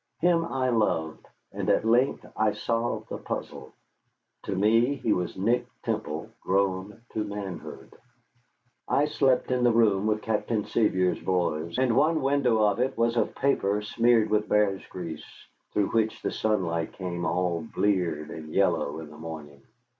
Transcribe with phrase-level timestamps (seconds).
[0.19, 3.71] Him I loved, and at length I solved the puzzle.
[4.45, 7.93] To me he was Nick Temple grown to manhood.
[8.87, 13.15] I slept in the room with Captain Sevier's boys, and one window of it was
[13.15, 19.01] of paper smeared with bear's grease, through which the sunlight came all bleared and yellow
[19.01, 19.61] in the morning.